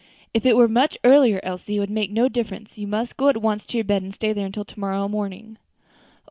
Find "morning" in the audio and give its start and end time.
5.07-5.59